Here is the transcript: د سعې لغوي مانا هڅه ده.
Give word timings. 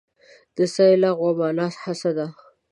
د 0.55 0.57
سعې 0.73 0.93
لغوي 1.03 1.31
مانا 1.39 1.67
هڅه 1.83 2.11
ده. 2.17 2.27